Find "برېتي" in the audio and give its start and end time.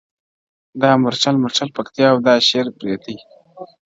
2.77-3.15